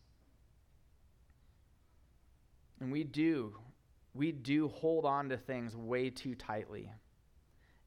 [2.81, 3.55] And we do.
[4.15, 6.91] We do hold on to things way too tightly.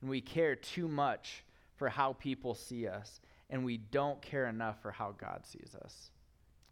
[0.01, 1.43] And we care too much
[1.75, 3.21] for how people see us.
[3.49, 6.11] And we don't care enough for how God sees us.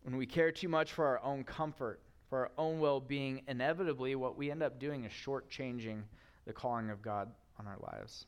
[0.03, 4.15] When we care too much for our own comfort, for our own well being, inevitably
[4.15, 6.03] what we end up doing is shortchanging
[6.45, 8.27] the calling of God on our lives.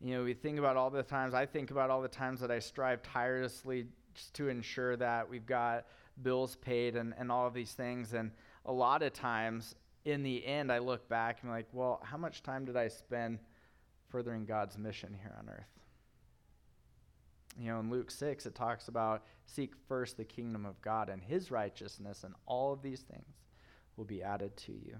[0.00, 2.50] You know, we think about all the times, I think about all the times that
[2.50, 5.86] I strive tirelessly just to ensure that we've got
[6.22, 8.14] bills paid and, and all of these things.
[8.14, 8.30] And
[8.64, 12.16] a lot of times in the end, I look back and I'm like, well, how
[12.16, 13.38] much time did I spend
[14.08, 15.66] furthering God's mission here on earth?
[17.58, 21.20] You know, in Luke 6, it talks about seek first the kingdom of God and
[21.20, 23.34] his righteousness, and all of these things
[23.96, 24.96] will be added to you.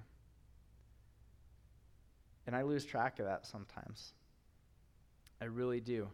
[2.46, 4.14] And I lose track of that sometimes.
[5.40, 6.08] I really do.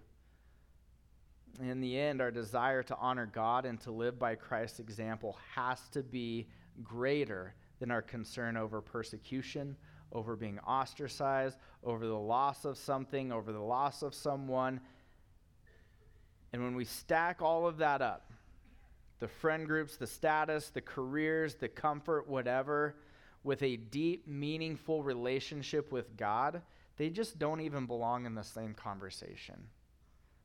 [1.60, 5.80] In the end, our desire to honor God and to live by Christ's example has
[5.92, 6.48] to be
[6.82, 9.76] greater than our concern over persecution,
[10.12, 14.80] over being ostracized, over the loss of something, over the loss of someone.
[16.52, 18.30] And when we stack all of that up,
[19.20, 22.96] the friend groups, the status, the careers, the comfort, whatever,
[23.42, 26.62] with a deep, meaningful relationship with God,
[26.96, 29.68] they just don't even belong in the same conversation.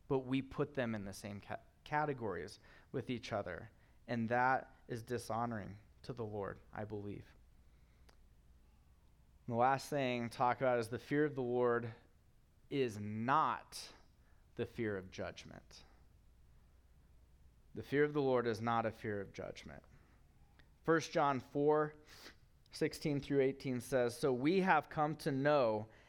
[0.08, 2.60] But we put them in the same ca- categories
[2.92, 3.70] with each other.
[4.08, 7.26] And that is dishonoring to the Lord, I believe.
[9.46, 11.90] And the last thing to talk about is the fear of the Lord
[12.70, 13.80] is not
[14.56, 15.84] the fear of judgment.
[17.76, 19.82] The fear of the Lord is not a fear of judgment.
[20.86, 21.94] 1 John 4
[22.72, 25.88] 16 through 18 says, So we have come to know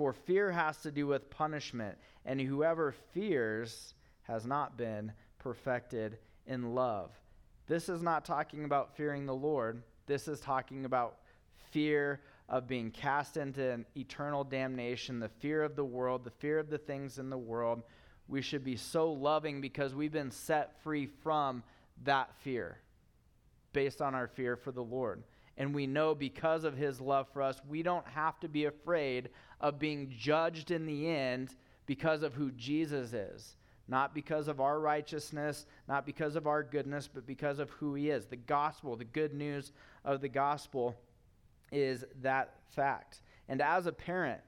[0.00, 6.74] For fear has to do with punishment, and whoever fears has not been perfected in
[6.74, 7.10] love.
[7.66, 9.82] This is not talking about fearing the Lord.
[10.06, 11.18] This is talking about
[11.70, 16.58] fear of being cast into an eternal damnation, the fear of the world, the fear
[16.58, 17.82] of the things in the world.
[18.26, 21.62] We should be so loving because we've been set free from
[22.04, 22.78] that fear
[23.74, 25.24] based on our fear for the Lord.
[25.58, 29.28] And we know because of his love for us, we don't have to be afraid
[29.60, 31.54] of being judged in the end
[31.86, 33.56] because of who Jesus is.
[33.88, 38.10] Not because of our righteousness, not because of our goodness, but because of who he
[38.10, 38.26] is.
[38.26, 39.72] The gospel, the good news
[40.04, 40.94] of the gospel
[41.72, 43.22] is that fact.
[43.48, 44.40] And as a parent,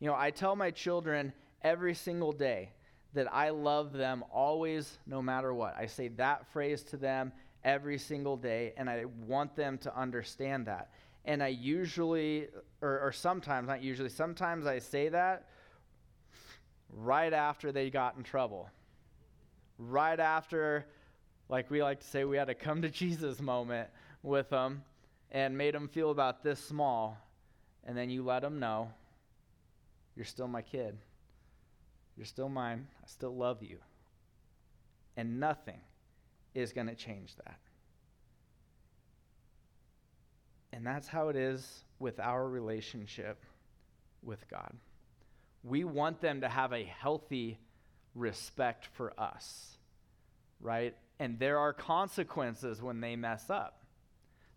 [0.00, 2.70] you know, I tell my children every single day
[3.14, 5.76] that I love them always, no matter what.
[5.76, 7.32] I say that phrase to them
[7.64, 10.90] every single day, and I want them to understand that.
[11.28, 12.48] And I usually,
[12.80, 15.50] or, or sometimes, not usually, sometimes I say that
[16.90, 18.70] right after they got in trouble.
[19.78, 20.86] Right after,
[21.50, 23.90] like we like to say, we had a come to Jesus moment
[24.22, 24.82] with them
[25.30, 27.18] and made them feel about this small.
[27.84, 28.90] And then you let them know
[30.16, 30.96] you're still my kid.
[32.16, 32.86] You're still mine.
[33.04, 33.76] I still love you.
[35.18, 35.80] And nothing
[36.54, 37.58] is going to change that.
[40.72, 43.44] And that's how it is with our relationship
[44.22, 44.72] with God.
[45.64, 47.58] We want them to have a healthy
[48.14, 49.76] respect for us,
[50.60, 50.94] right?
[51.18, 53.84] And there are consequences when they mess up.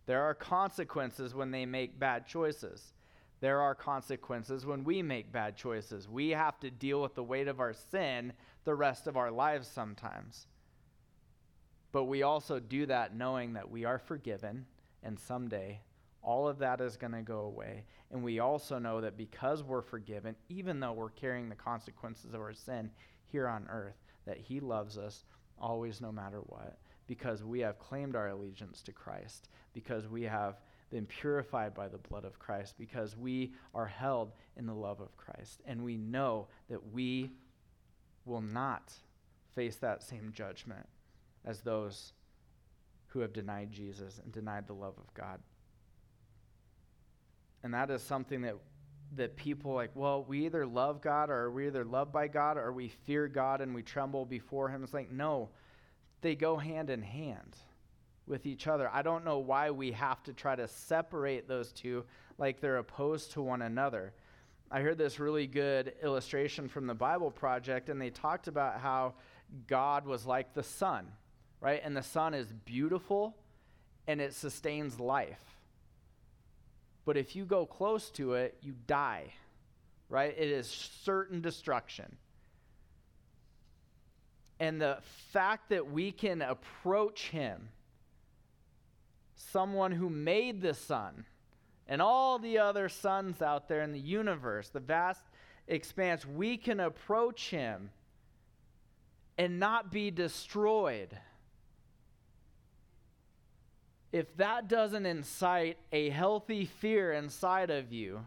[0.05, 2.93] There are consequences when they make bad choices.
[3.39, 6.07] There are consequences when we make bad choices.
[6.07, 9.67] We have to deal with the weight of our sin the rest of our lives
[9.67, 10.45] sometimes.
[11.91, 14.65] But we also do that knowing that we are forgiven,
[15.03, 15.81] and someday
[16.23, 17.85] all of that is going to go away.
[18.11, 22.41] And we also know that because we're forgiven, even though we're carrying the consequences of
[22.41, 22.91] our sin
[23.25, 25.25] here on earth, that He loves us
[25.59, 30.61] always, no matter what, because we have claimed our allegiance to Christ, because we have
[30.89, 35.15] been purified by the blood of Christ, because we are held in the love of
[35.17, 35.61] Christ.
[35.65, 37.31] And we know that we
[38.25, 38.93] will not
[39.55, 40.87] face that same judgment
[41.45, 42.13] as those
[43.07, 45.39] who have denied Jesus and denied the love of God.
[47.63, 48.55] And that is something that
[49.15, 52.71] that people like, well, we either love God or we either loved by God or
[52.71, 54.83] we fear God and we tremble before him.
[54.83, 55.49] It's like, no,
[56.21, 57.57] they go hand in hand
[58.25, 58.89] with each other.
[58.91, 62.05] I don't know why we have to try to separate those two
[62.37, 64.13] like they're opposed to one another.
[64.71, 69.15] I heard this really good illustration from the Bible Project, and they talked about how
[69.67, 71.07] God was like the sun,
[71.59, 71.81] right?
[71.83, 73.35] And the sun is beautiful
[74.07, 75.60] and it sustains life.
[77.05, 79.33] But if you go close to it, you die,
[80.09, 80.33] right?
[80.37, 82.17] It is certain destruction.
[84.59, 84.99] And the
[85.31, 87.69] fact that we can approach Him,
[89.35, 91.25] someone who made the sun
[91.87, 95.23] and all the other suns out there in the universe, the vast
[95.67, 97.89] expanse, we can approach Him
[99.37, 101.17] and not be destroyed
[104.11, 108.25] if that doesn't incite a healthy fear inside of you,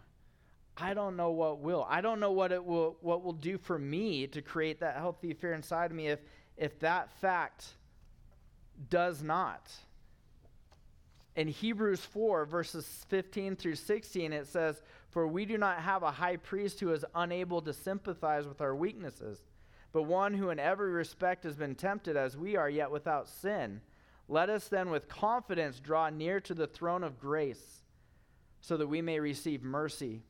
[0.77, 1.87] I don't know what will.
[1.89, 5.35] I don't know what it will what will do for me to create that healthy
[5.35, 6.21] fear inside of me if
[6.57, 7.67] if that fact
[8.89, 9.73] does not.
[11.37, 16.13] In Hebrews 4 verses 15 through 16 it says, "For we do not have a
[16.13, 19.45] high priest who is unable to sympathize with our weaknesses,
[19.93, 23.81] but one who in every respect has been tempted as we are yet without sin."
[24.29, 27.83] Let us then with confidence draw near to the throne of grace
[28.61, 30.23] so that we may receive mercy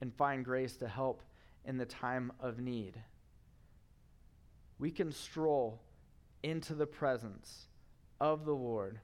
[0.00, 1.22] and find grace to help
[1.64, 3.00] in the time of need.
[4.78, 5.80] We can stroll
[6.42, 7.68] into the presence
[8.18, 8.98] of the Lord,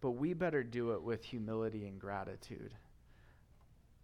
[0.00, 2.74] but we better do it with humility and gratitude.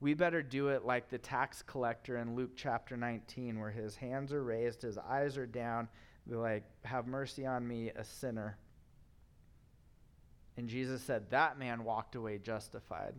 [0.01, 4.33] We better do it like the tax collector in Luke chapter 19, where his hands
[4.33, 5.89] are raised, his eyes are down,
[6.29, 8.57] be like, Have mercy on me, a sinner.
[10.57, 13.15] And Jesus said, That man walked away justified.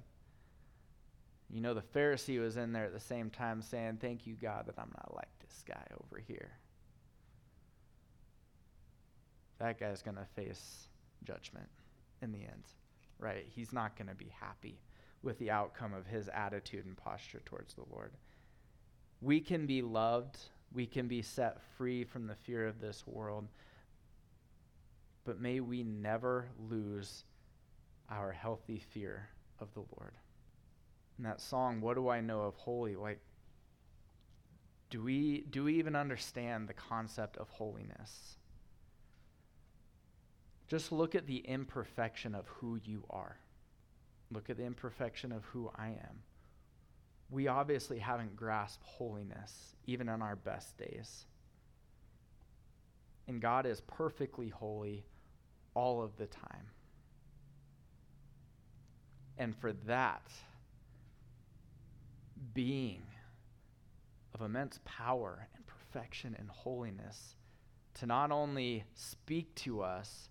[1.49, 4.65] You know, the Pharisee was in there at the same time saying, Thank you, God,
[4.67, 6.51] that I'm not like this guy over here.
[9.59, 10.87] That guy's going to face
[11.23, 11.69] judgment
[12.21, 12.63] in the end,
[13.19, 13.45] right?
[13.49, 14.79] He's not going to be happy
[15.23, 18.11] with the outcome of his attitude and posture towards the Lord.
[19.21, 20.37] We can be loved,
[20.73, 23.47] we can be set free from the fear of this world,
[25.25, 27.23] but may we never lose
[28.09, 30.13] our healthy fear of the Lord.
[31.17, 32.95] In that song, What Do I Know of Holy?
[32.95, 33.19] Like,
[34.89, 38.37] do we, do we even understand the concept of holiness?
[40.67, 43.37] Just look at the imperfection of who you are.
[44.31, 46.23] Look at the imperfection of who I am.
[47.29, 51.25] We obviously haven't grasped holiness, even in our best days.
[53.27, 55.05] And God is perfectly holy
[55.75, 56.71] all of the time.
[59.37, 60.31] And for that,
[62.53, 63.03] being
[64.33, 67.35] of immense power and perfection and holiness,
[67.95, 70.29] to not only speak to us,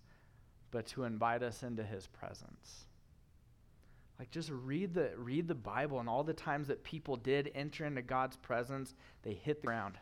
[0.71, 2.85] but to invite us into his presence.
[4.19, 7.85] Like just read the read the Bible and all the times that people did enter
[7.85, 9.97] into God's presence, they hit the ground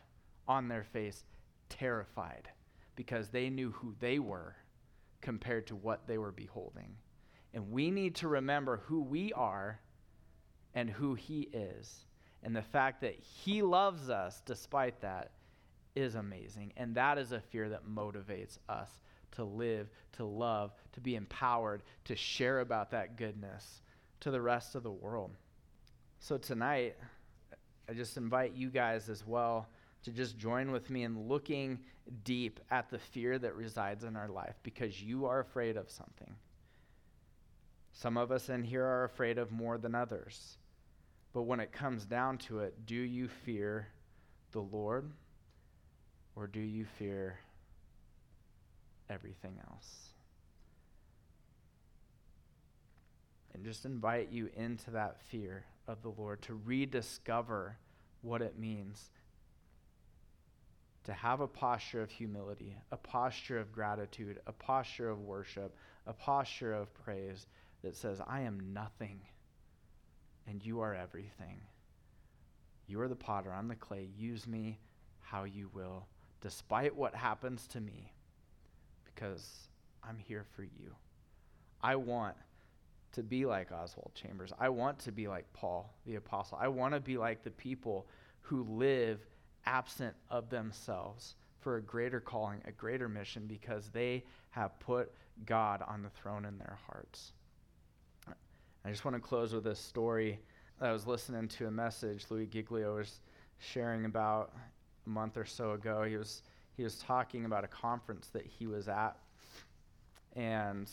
[0.46, 1.24] on their face,
[1.68, 2.48] terrified,
[2.96, 4.54] because they knew who they were
[5.24, 6.94] compared to what they were beholding.
[7.52, 9.80] And we need to remember who we are
[10.74, 12.04] and who He is.
[12.42, 15.32] And the fact that He loves us despite that
[15.96, 16.72] is amazing.
[16.76, 18.88] And that is a fear that motivates us
[19.32, 23.80] to live, to love, to be empowered, to share about that goodness
[24.20, 25.30] to the rest of the world.
[26.20, 26.96] So tonight,
[27.88, 29.68] I just invite you guys as well
[30.04, 31.80] to just join with me in looking
[32.24, 36.34] deep at the fear that resides in our life because you are afraid of something.
[37.92, 40.58] Some of us in here are afraid of more than others.
[41.32, 43.88] But when it comes down to it, do you fear
[44.52, 45.10] the Lord
[46.36, 47.38] or do you fear
[49.08, 50.14] everything else?
[53.54, 57.78] and just invite you into that fear of the Lord to rediscover
[58.20, 59.10] what it means
[61.04, 65.76] to have a posture of humility, a posture of gratitude, a posture of worship,
[66.06, 67.46] a posture of praise
[67.82, 69.20] that says, I am nothing
[70.46, 71.60] and you are everything.
[72.86, 74.08] You are the potter, I'm the clay.
[74.16, 74.78] Use me
[75.20, 76.06] how you will,
[76.40, 78.12] despite what happens to me,
[79.04, 79.68] because
[80.02, 80.94] I'm here for you.
[81.82, 82.36] I want
[83.12, 84.52] to be like Oswald Chambers.
[84.58, 86.58] I want to be like Paul the Apostle.
[86.60, 88.06] I want to be like the people
[88.40, 89.20] who live
[89.66, 95.12] absent of themselves for a greater calling, a greater mission, because they have put
[95.46, 97.32] God on the throne in their hearts.
[98.84, 100.38] I just want to close with this story.
[100.80, 103.20] I was listening to a message Louis Giglio was
[103.58, 104.52] sharing about
[105.06, 106.02] a month or so ago.
[106.02, 106.42] He was
[106.76, 109.16] he was talking about a conference that he was at,
[110.34, 110.90] and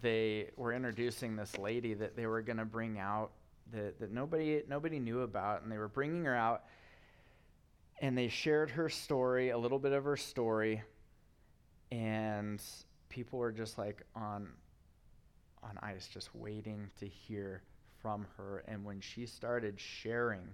[0.00, 3.32] they were introducing this lady that they were going to bring out
[3.72, 6.64] that, that nobody nobody knew about and they were bringing her out
[8.00, 10.82] and they shared her story a little bit of her story
[11.90, 12.62] and
[13.08, 14.48] people were just like on
[15.62, 17.62] on ice just waiting to hear
[18.02, 20.46] from her and when she started sharing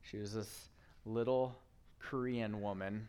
[0.00, 0.68] she was this
[1.04, 1.54] little
[1.98, 3.06] korean woman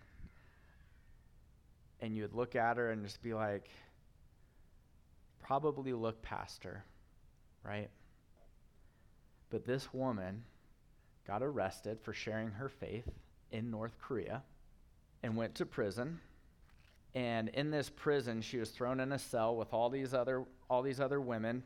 [2.01, 3.69] and you'd look at her and just be like
[5.43, 6.83] probably look past her,
[7.63, 7.89] right?
[9.49, 10.43] But this woman
[11.27, 13.07] got arrested for sharing her faith
[13.53, 14.43] in North Korea
[15.21, 16.19] and went to prison.
[17.15, 20.81] And in this prison, she was thrown in a cell with all these other all
[20.81, 21.63] these other women.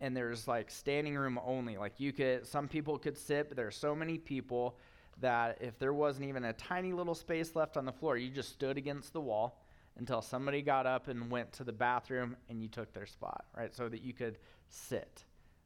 [0.00, 1.76] And there's like standing room only.
[1.76, 4.76] Like you could some people could sit, but there are so many people
[5.20, 8.50] that if there wasn't even a tiny little space left on the floor, you just
[8.50, 9.60] stood against the wall
[9.98, 13.74] until somebody got up and went to the bathroom and you took their spot, right?
[13.74, 14.38] So that you could
[14.70, 15.24] sit.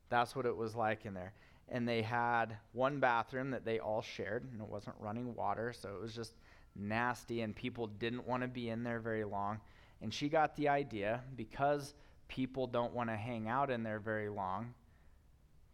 [0.09, 1.35] That's what it was like in there.
[1.69, 5.89] And they had one bathroom that they all shared, and it wasn't running water, so
[5.91, 6.35] it was just
[6.77, 9.61] nasty, and people didn't want to be in there very long.
[10.01, 11.95] And she got the idea because
[12.29, 14.75] people don't want to hang out in there very long,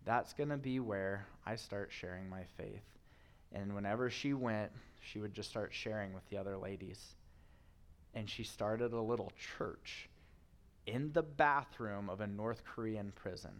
[0.05, 2.85] that's going to be where I start sharing my faith.
[3.53, 4.71] And whenever she went,
[5.01, 7.15] she would just start sharing with the other ladies.
[8.15, 10.09] And she started a little church
[10.87, 13.53] in the bathroom of a North Korean prison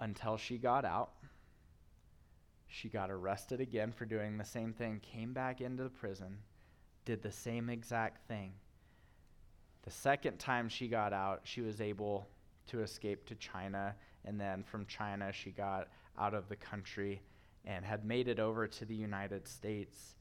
[0.00, 1.12] until she got out.
[2.66, 6.38] She got arrested again for doing the same thing, came back into the prison,
[7.04, 8.52] did the same exact thing.
[9.82, 12.28] The second time she got out, she was able
[12.68, 13.94] to escape to China,
[14.24, 15.88] and then from China, she got
[16.18, 17.22] out of the country
[17.64, 20.14] and had made it over to the United States.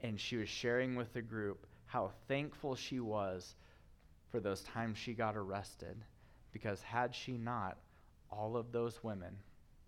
[0.00, 3.56] And she was sharing with the group how thankful she was
[4.30, 5.96] for those times she got arrested,
[6.52, 7.78] because had she not,
[8.30, 9.36] all of those women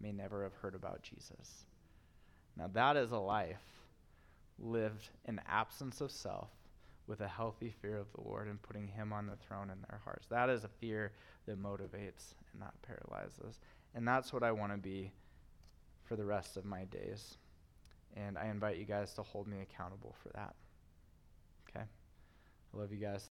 [0.01, 1.65] may never have heard about Jesus.
[2.57, 3.63] Now, that is a life
[4.59, 6.51] lived in absence of self
[7.07, 10.01] with a healthy fear of the Lord and putting Him on the throne in their
[10.05, 10.27] hearts.
[10.29, 11.13] That is a fear
[11.47, 13.61] that motivates and not paralyzes.
[13.95, 15.13] And that's what I want to be
[16.05, 17.39] for the rest of my days.
[18.17, 20.55] And I invite you guys to hold me accountable for that.
[21.69, 21.85] Okay?
[21.85, 23.29] I love you guys.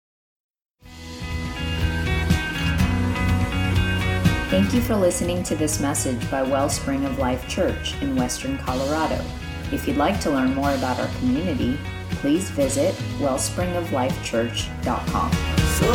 [4.52, 9.18] Thank you for listening to this message by Wellspring of Life Church in Western Colorado.
[9.72, 11.78] If you'd like to learn more about our community,
[12.10, 15.32] please visit wellspringoflifechurch.com.
[15.32, 15.88] So